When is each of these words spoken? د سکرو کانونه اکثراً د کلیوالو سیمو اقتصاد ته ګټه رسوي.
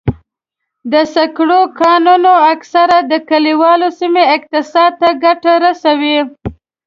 د 0.91 0.93
سکرو 1.13 1.61
کانونه 1.81 2.31
اکثراً 2.53 2.99
د 3.11 3.13
کلیوالو 3.29 3.87
سیمو 3.99 4.23
اقتصاد 4.35 4.91
ته 5.01 5.09
ګټه 5.23 5.53
رسوي. 5.65 6.19